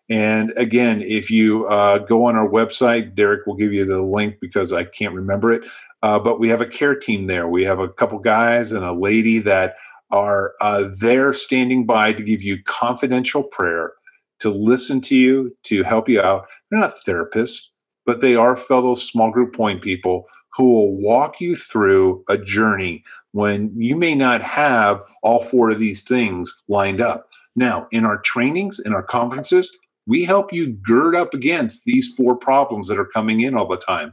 [0.09, 4.37] And again, if you uh, go on our website, Derek will give you the link
[4.41, 5.69] because I can't remember it.
[6.03, 7.49] Uh, but we have a care team there.
[7.49, 9.77] We have a couple guys and a lady that
[10.13, 13.93] are uh, there standing by to give you confidential prayer,
[14.41, 16.47] to listen to you, to help you out.
[16.71, 17.69] They're not therapists,
[18.07, 23.03] but they are fellow small group point people who will walk you through a journey
[23.33, 27.31] when you may not have all four of these things lined up.
[27.57, 29.71] Now, in our trainings, in our conferences,
[30.07, 33.77] we help you gird up against these four problems that are coming in all the
[33.77, 34.13] time.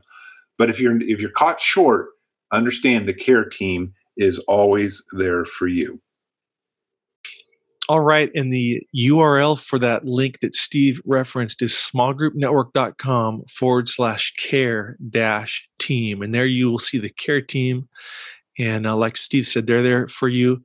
[0.58, 2.10] But if you're if you're caught short,
[2.52, 6.00] understand the care team is always there for you.
[7.88, 8.30] All right.
[8.36, 15.68] And the URL for that link that Steve referenced is smallgroupnetwork.com forward slash care dash
[15.80, 16.22] team.
[16.22, 17.90] And there you will see the care team.
[18.60, 20.62] And uh, like Steve said, they're there for you.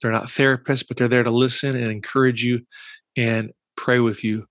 [0.00, 2.60] They're not therapists, but they're there to listen and encourage you
[3.16, 4.46] and pray with you.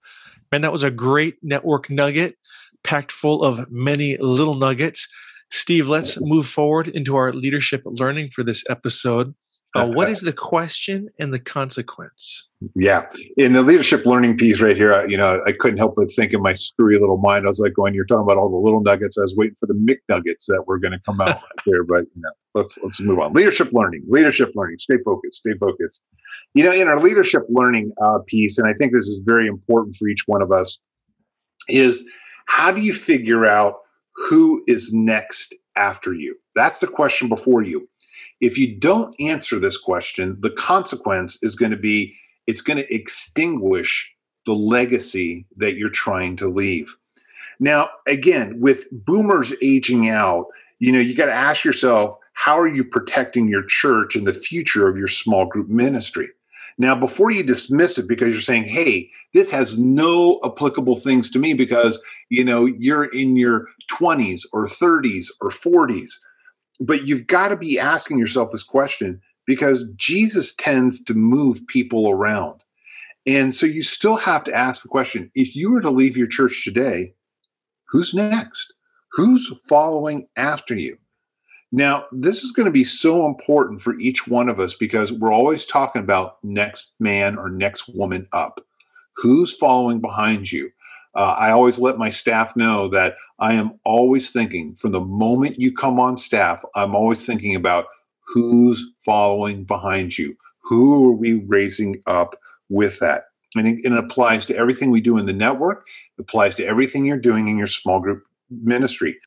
[0.51, 2.35] Man, that was a great network nugget
[2.83, 5.07] packed full of many little nuggets.
[5.49, 9.33] Steve, let's move forward into our leadership learning for this episode.
[9.75, 12.49] Uh, what is the question and the consequence?
[12.73, 13.05] Yeah,
[13.35, 16.41] in the leadership learning piece right here, you know, I couldn't help but think in
[16.41, 17.45] my screwy little mind.
[17.45, 19.67] I was like, "Going, you're talking about all the little nuggets." I was waiting for
[19.67, 22.99] the McNuggets that were going to come out right there, but you know, let's let's
[23.01, 23.33] move on.
[23.33, 24.77] Leadership learning, leadership learning.
[24.79, 25.39] Stay focused.
[25.39, 26.01] Stay focused.
[26.55, 29.95] You know, in our leadership learning uh, piece, and I think this is very important
[29.97, 30.79] for each one of us,
[31.69, 32.07] is
[32.47, 33.75] how do you figure out
[34.17, 36.35] who is next after you?
[36.55, 37.87] That's the question before you.
[38.41, 42.15] If you don't answer this question, the consequence is going to be
[42.47, 44.09] it's going to extinguish
[44.45, 46.95] the legacy that you're trying to leave.
[47.59, 50.45] Now, again, with boomers aging out,
[50.79, 54.33] you know, you got to ask yourself, how are you protecting your church and the
[54.33, 56.29] future of your small group ministry?
[56.77, 61.39] Now, before you dismiss it because you're saying, hey, this has no applicable things to
[61.39, 61.99] me because,
[62.29, 66.11] you know, you're in your 20s or 30s or 40s.
[66.79, 72.09] But you've got to be asking yourself this question because Jesus tends to move people
[72.09, 72.61] around.
[73.25, 76.27] And so you still have to ask the question if you were to leave your
[76.27, 77.13] church today,
[77.85, 78.73] who's next?
[79.11, 80.97] Who's following after you?
[81.71, 85.33] Now, this is going to be so important for each one of us because we're
[85.33, 88.65] always talking about next man or next woman up.
[89.15, 90.71] Who's following behind you?
[91.15, 95.59] Uh, I always let my staff know that I am always thinking from the moment
[95.59, 97.87] you come on staff, I'm always thinking about
[98.19, 100.37] who's following behind you.
[100.59, 103.25] Who are we raising up with that?
[103.55, 106.65] And it, and it applies to everything we do in the network, it applies to
[106.65, 109.17] everything you're doing in your small group ministry.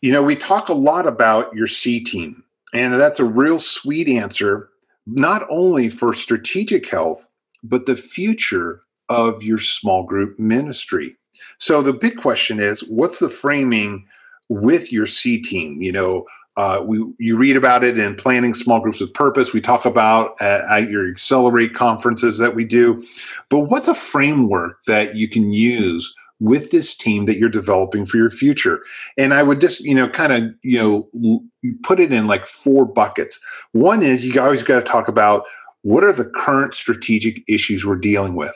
[0.00, 4.08] You know, we talk a lot about your C team, and that's a real sweet
[4.08, 4.70] answer,
[5.06, 7.26] not only for strategic health,
[7.62, 11.16] but the future of your small group ministry.
[11.58, 14.06] So the big question is what's the framing
[14.48, 15.82] with your C team?
[15.82, 19.52] You know, uh, we you read about it in planning small groups with purpose.
[19.52, 23.04] We talk about at, at, your accelerate conferences that we do,
[23.48, 28.16] but what's a framework that you can use with this team that you're developing for
[28.16, 28.80] your future.
[29.16, 32.46] And I would just, you know, kind of, you know, you put it in like
[32.46, 33.38] four buckets.
[33.72, 35.46] One is you always got to talk about
[35.82, 38.52] what are the current strategic issues we're dealing with.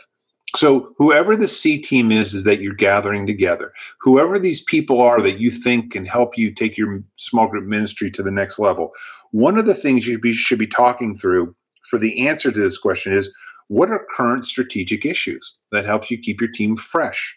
[0.56, 3.72] So whoever the C team is, is that you're gathering together.
[4.00, 8.10] Whoever these people are that you think can help you take your small group ministry
[8.12, 8.92] to the next level.
[9.32, 11.56] One of the things you should be talking through
[11.90, 13.34] for the answer to this question is
[13.68, 17.36] what are current strategic issues that helps you keep your team fresh?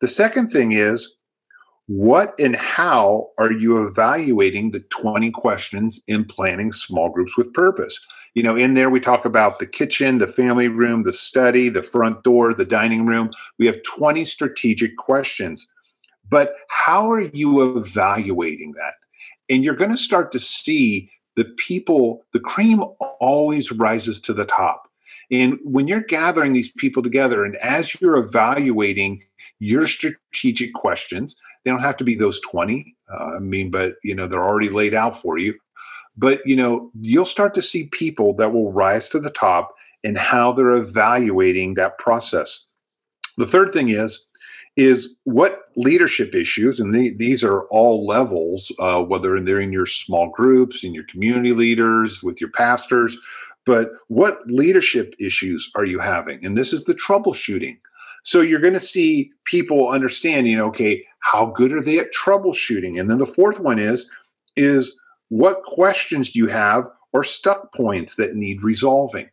[0.00, 1.16] The second thing is,
[1.88, 7.98] what and how are you evaluating the 20 questions in planning small groups with purpose?
[8.34, 11.84] You know, in there we talk about the kitchen, the family room, the study, the
[11.84, 13.30] front door, the dining room.
[13.58, 15.66] We have 20 strategic questions.
[16.28, 18.94] But how are you evaluating that?
[19.48, 22.82] And you're going to start to see the people, the cream
[23.20, 24.90] always rises to the top.
[25.30, 29.22] And when you're gathering these people together, and as you're evaluating
[29.58, 31.36] your strategic questions.
[31.64, 32.94] They don't have to be those 20.
[33.12, 35.54] Uh, I mean, but you know, they're already laid out for you.
[36.16, 40.18] But you know, you'll start to see people that will rise to the top and
[40.18, 42.64] how they're evaluating that process.
[43.36, 44.24] The third thing is
[44.76, 49.86] is what leadership issues, and the, these are all levels, uh, whether they're in your
[49.86, 53.16] small groups, in your community leaders, with your pastors,
[53.66, 56.42] but what leadership issues are you having?
[56.44, 57.78] And this is the troubleshooting.
[58.26, 62.98] So you're going to see people understanding, okay, how good are they at troubleshooting?
[62.98, 64.10] And then the fourth one is,
[64.56, 64.92] is
[65.28, 69.28] what questions do you have or stuck points that need resolving?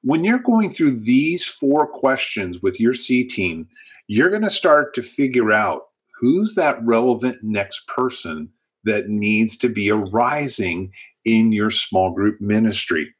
[0.00, 3.68] When you're going through these four questions with your C team,
[4.08, 5.82] you're going to start to figure out
[6.18, 8.48] who's that relevant next person
[8.84, 10.90] that needs to be arising
[11.26, 13.14] in your small group ministry.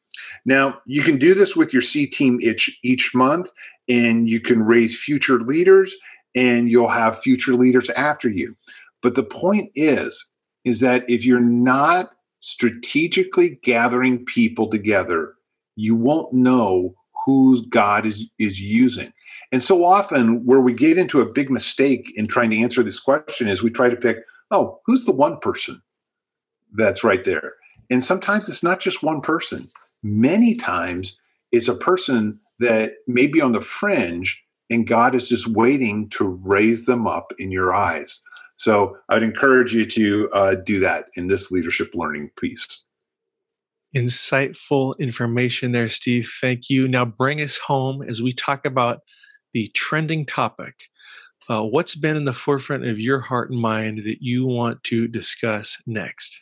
[0.44, 3.50] Now, you can do this with your C team each, each month,
[3.88, 5.94] and you can raise future leaders,
[6.34, 8.54] and you'll have future leaders after you.
[9.02, 10.30] But the point is,
[10.64, 15.34] is that if you're not strategically gathering people together,
[15.76, 19.12] you won't know who God is, is using.
[19.52, 22.98] And so often, where we get into a big mistake in trying to answer this
[22.98, 24.18] question is we try to pick,
[24.50, 25.80] oh, who's the one person
[26.72, 27.54] that's right there?
[27.90, 29.70] And sometimes it's not just one person
[30.02, 31.18] many times
[31.52, 36.24] it's a person that may be on the fringe and God is just waiting to
[36.24, 38.22] raise them up in your eyes.
[38.56, 42.84] So I'd encourage you to uh, do that in this leadership learning piece.
[43.94, 46.32] Insightful information there, Steve.
[46.40, 46.88] Thank you.
[46.88, 49.00] Now bring us home as we talk about
[49.52, 50.74] the trending topic.
[51.48, 55.08] Uh, what's been in the forefront of your heart and mind that you want to
[55.08, 56.40] discuss next?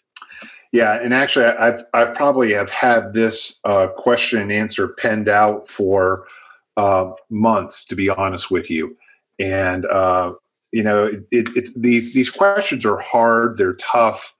[0.72, 5.68] Yeah, and actually, I've I probably have had this uh, question and answer penned out
[5.68, 6.26] for
[6.76, 8.94] uh, months, to be honest with you.
[9.40, 10.34] And uh,
[10.72, 13.58] you know, it, it, it's these these questions are hard.
[13.58, 14.34] They're tough.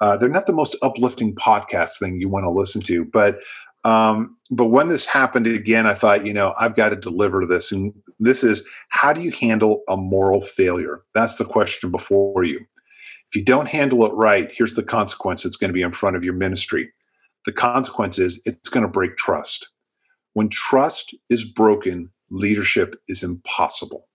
[0.00, 3.38] Uh, they're not the most uplifting podcast thing you want to listen to, but
[3.84, 7.70] um, but when this happened again, I thought, you know, I've got to deliver this.
[7.70, 11.02] And this is how do you handle a moral failure?
[11.14, 12.58] That's the question before you.
[13.30, 16.16] If you don't handle it right, here's the consequence that's going to be in front
[16.16, 16.92] of your ministry.
[17.44, 19.68] The consequence is it's going to break trust.
[20.34, 24.08] When trust is broken, leadership is impossible.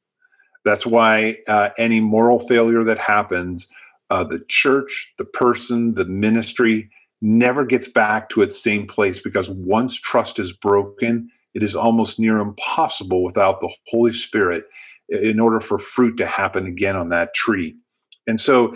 [0.64, 3.68] That's why uh, any moral failure that happens,
[4.10, 6.90] uh, the church, the person, the ministry
[7.22, 12.20] never gets back to its same place because once trust is broken, it is almost
[12.20, 14.66] near impossible without the Holy Spirit
[15.10, 17.76] in order for fruit to happen again on that tree.
[18.28, 18.76] And so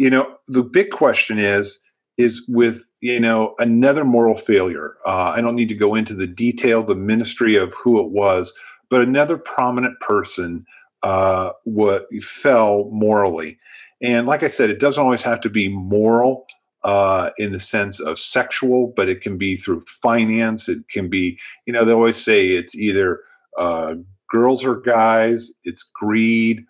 [0.00, 1.80] you know, the big question is,
[2.16, 4.96] is with you know another moral failure.
[5.06, 8.52] Uh, I don't need to go into the detail, the ministry of who it was,
[8.90, 10.64] but another prominent person
[11.02, 13.58] uh, what fell morally.
[14.02, 16.46] And like I said, it doesn't always have to be moral.
[16.84, 20.68] uh, in the sense of sexual, but it can be through finance.
[20.68, 23.20] It can be, you know, they always say it's either
[23.58, 23.96] uh,
[24.30, 26.64] girls or guys, it's greed,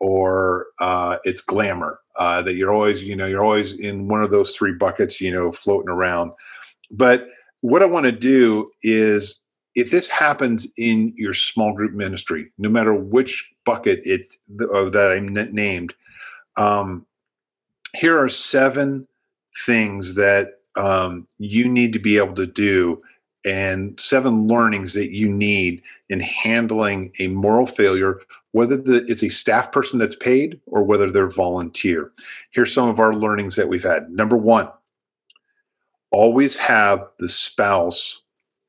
[0.00, 2.00] or uh, it's glamour.
[2.16, 5.32] Uh, that you're always, you know, you're always in one of those three buckets, you
[5.32, 6.30] know, floating around.
[6.90, 7.28] But
[7.60, 9.42] what I want to do is
[9.74, 14.38] if this happens in your small group ministry, no matter which bucket it's
[14.72, 15.94] uh, that I named,
[16.56, 17.04] um,
[17.96, 19.08] here are seven
[19.66, 23.02] things that um, you need to be able to do
[23.44, 28.20] and seven learnings that you need in handling a moral failure,
[28.52, 32.12] whether the, it's a staff person that's paid or whether they're volunteer.
[32.52, 34.10] Here's some of our learnings that we've had.
[34.10, 34.68] Number one,
[36.10, 38.22] always have the spouse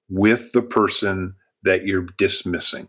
[0.09, 2.87] with the person that you're dismissing.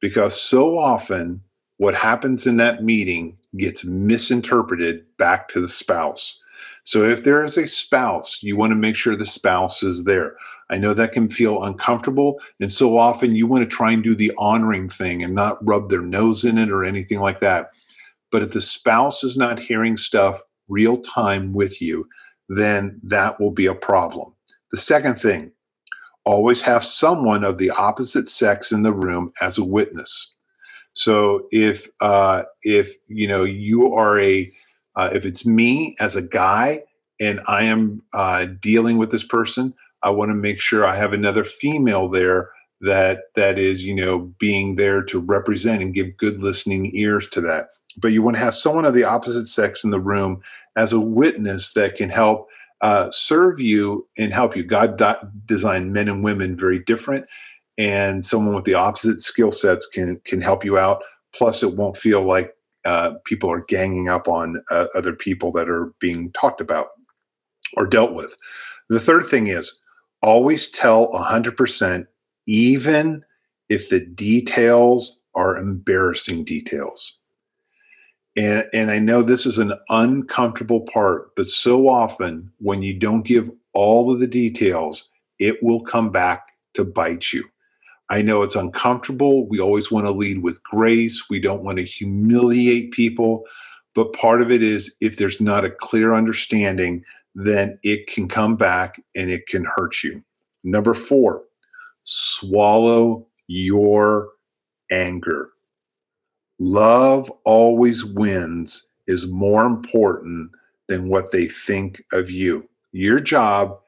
[0.00, 1.40] Because so often,
[1.78, 6.38] what happens in that meeting gets misinterpreted back to the spouse.
[6.84, 10.36] So if there is a spouse, you want to make sure the spouse is there.
[10.70, 12.40] I know that can feel uncomfortable.
[12.60, 15.88] And so often you want to try and do the honoring thing and not rub
[15.88, 17.70] their nose in it or anything like that.
[18.32, 22.08] But if the spouse is not hearing stuff real time with you,
[22.48, 24.34] then that will be a problem.
[24.72, 25.52] The second thing,
[26.24, 30.34] always have someone of the opposite sex in the room as a witness.
[30.92, 34.50] So if uh, if you know you are a
[34.96, 36.82] uh, if it's me as a guy
[37.20, 41.12] and I am uh, dealing with this person, I want to make sure I have
[41.12, 42.50] another female there
[42.82, 47.40] that that is you know being there to represent and give good listening ears to
[47.42, 47.68] that.
[47.98, 50.42] But you want to have someone of the opposite sex in the room
[50.76, 52.48] as a witness that can help
[52.82, 54.62] uh, serve you and help you.
[54.62, 55.02] God
[55.46, 57.26] designed men and women very different,
[57.78, 61.02] and someone with the opposite skill sets can can help you out.
[61.34, 65.68] Plus, it won't feel like uh, people are ganging up on uh, other people that
[65.68, 66.88] are being talked about
[67.76, 68.36] or dealt with.
[68.88, 69.82] The third thing is
[70.26, 72.06] always tell 100%,
[72.46, 73.24] even
[73.68, 77.16] if the details are embarrassing details.
[78.36, 83.22] And, and I know this is an uncomfortable part, but so often when you don't
[83.22, 85.08] give all of the details,
[85.38, 87.44] it will come back to bite you.
[88.10, 89.46] I know it's uncomfortable.
[89.48, 91.28] We always want to lead with grace.
[91.30, 93.44] We don't want to humiliate people.
[93.94, 97.04] But part of it is if there's not a clear understanding,
[97.36, 100.22] then it can come back and it can hurt you.
[100.64, 101.44] Number four,
[102.04, 104.30] swallow your
[104.90, 105.50] anger.
[106.58, 110.50] Love always wins is more important
[110.88, 112.68] than what they think of you.
[112.92, 113.78] Your job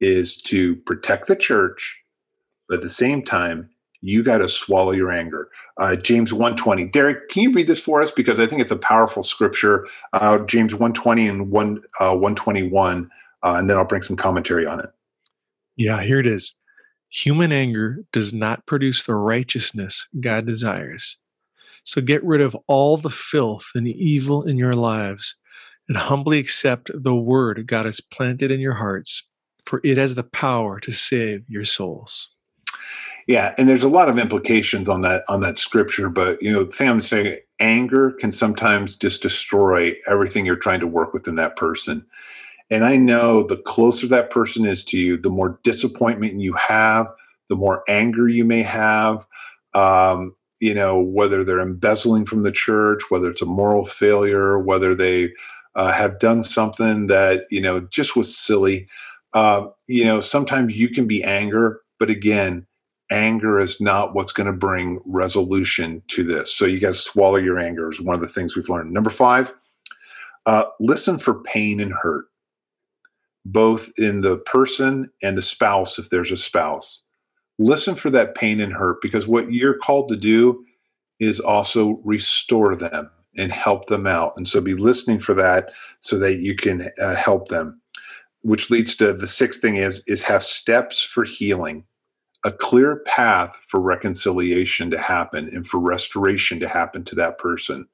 [0.00, 2.02] is to protect the church
[2.72, 3.68] but at the same time,
[4.02, 5.48] you got to swallow your anger.
[5.78, 6.86] Uh, James 120.
[6.86, 8.10] Derek, can you read this for us?
[8.10, 9.86] Because I think it's a powerful scripture.
[10.12, 13.10] Uh, James 120 and 1, uh, 121,
[13.42, 14.90] uh, and then I'll bring some commentary on it.
[15.76, 16.54] Yeah, here it is.
[17.10, 21.16] Human anger does not produce the righteousness God desires.
[21.84, 25.36] So get rid of all the filth and evil in your lives
[25.88, 29.28] and humbly accept the word God has planted in your hearts,
[29.66, 32.30] for it has the power to save your souls.
[33.26, 36.68] Yeah, and there's a lot of implications on that on that scripture, but you know,
[36.70, 41.56] Sam's saying anger can sometimes just destroy everything you're trying to work with in that
[41.56, 42.04] person.
[42.70, 47.06] And I know the closer that person is to you, the more disappointment you have,
[47.48, 49.26] the more anger you may have.
[49.74, 54.94] Um, you know, whether they're embezzling from the church, whether it's a moral failure, whether
[54.94, 55.30] they
[55.74, 58.88] uh, have done something that you know just was silly.
[59.34, 62.66] Uh, you know, sometimes you can be anger, but again,
[63.12, 66.52] anger is not what's going to bring resolution to this.
[66.52, 68.92] So you got to swallow your anger is one of the things we've learned.
[68.92, 69.52] Number five,
[70.46, 72.24] uh, listen for pain and hurt,
[73.44, 77.02] both in the person and the spouse, if there's a spouse.
[77.58, 80.64] Listen for that pain and hurt because what you're called to do
[81.20, 84.32] is also restore them and help them out.
[84.36, 87.80] And so be listening for that so that you can uh, help them.
[88.40, 91.84] Which leads to the sixth thing is is have steps for healing
[92.44, 97.86] a clear path for reconciliation to happen and for restoration to happen to that person.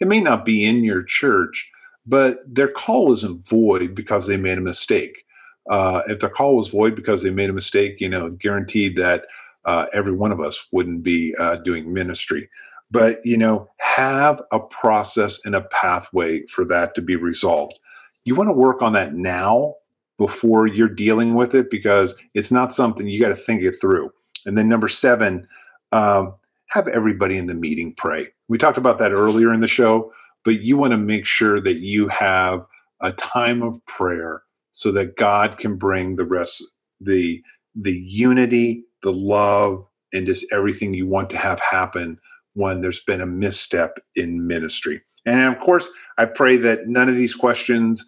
[0.00, 1.70] It may not be in your church,
[2.06, 5.24] but their call isn't void because they made a mistake.
[5.68, 9.24] Uh, if their call was void because they made a mistake, you know, guaranteed that
[9.64, 12.48] uh, every one of us wouldn't be uh, doing ministry.
[12.92, 17.76] But, you know, have a process and a pathway for that to be resolved.
[18.24, 19.74] You want to work on that now
[20.18, 24.10] before you're dealing with it because it's not something you got to think it through.
[24.46, 25.46] And then number seven,
[25.92, 26.34] um,
[26.68, 28.28] have everybody in the meeting pray.
[28.48, 30.12] We talked about that earlier in the show,
[30.44, 32.64] but you want to make sure that you have
[33.00, 34.42] a time of prayer
[34.72, 36.62] so that God can bring the rest,
[37.00, 37.42] the
[37.74, 42.18] the unity, the love, and just everything you want to have happen
[42.54, 45.02] when there's been a misstep in ministry.
[45.26, 48.04] And of course, I pray that none of these questions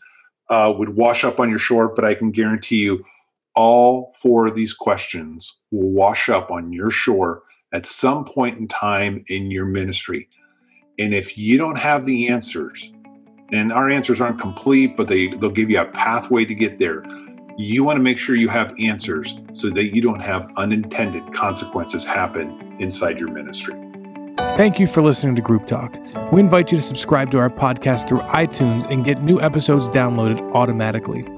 [0.50, 3.04] uh, would wash up on your shore, but I can guarantee you
[3.54, 7.42] all four of these questions will wash up on your shore
[7.72, 10.28] at some point in time in your ministry.
[10.98, 12.90] And if you don't have the answers,
[13.50, 17.02] and our answers aren't complete, but they, they'll give you a pathway to get there.
[17.56, 22.04] You want to make sure you have answers so that you don't have unintended consequences
[22.04, 23.74] happen inside your ministry.
[24.58, 25.96] Thank you for listening to Group Talk.
[26.32, 30.40] We invite you to subscribe to our podcast through iTunes and get new episodes downloaded
[30.52, 31.37] automatically.